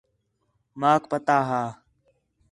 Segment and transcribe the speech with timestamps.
[0.79, 1.63] ماک پتہ ہا